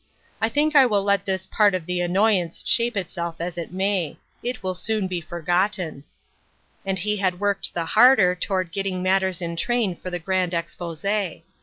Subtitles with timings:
[0.41, 4.17] I think I will let this part of the annoyance shape itself as it may;
[4.41, 6.05] it will soon be forgotten."
[6.83, 11.05] And he had worked the harder toward getting matters in train for the grand expose.